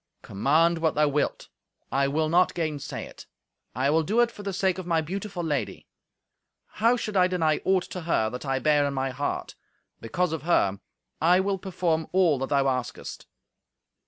"Command 0.23 0.79
what 0.79 0.95
thou 0.95 1.07
wilt, 1.07 1.47
I 1.91 2.07
will 2.07 2.27
not 2.27 2.55
gainsay 2.55 3.03
it. 3.05 3.27
I 3.75 3.91
will 3.91 4.01
do 4.01 4.19
it 4.21 4.31
for 4.31 4.41
the 4.41 4.51
sake 4.51 4.79
of 4.79 4.87
my 4.87 4.99
beautiful 4.99 5.43
lady. 5.43 5.85
How 6.65 6.97
should 6.97 7.15
I 7.15 7.27
deny 7.27 7.61
aught 7.65 7.83
to 7.91 8.01
her 8.01 8.27
that 8.31 8.43
I 8.43 8.57
bear 8.57 8.87
in 8.87 8.95
my 8.95 9.11
heart? 9.11 9.53
Because 9.99 10.33
of 10.33 10.41
her, 10.41 10.79
I 11.21 11.39
will 11.39 11.59
perform 11.59 12.07
all 12.13 12.39
that 12.39 12.49
thou 12.49 12.67
askest." 12.67 13.27